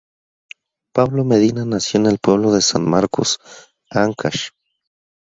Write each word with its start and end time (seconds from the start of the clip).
Pablo 0.95 1.23
Medina 1.23 1.63
nació 1.63 1.99
en 1.99 2.07
el 2.07 2.17
pueblo 2.17 2.51
de 2.53 2.63
San 2.63 2.89
Marcos, 2.89 3.37
Áncash. 3.91 4.47